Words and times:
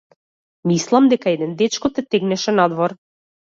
Мислам 0.71 1.09
дека 1.11 1.27
еден 1.35 1.51
дечко 1.61 1.87
те 1.93 2.01
тегнеше 2.17 2.51
надвор. 2.59 2.91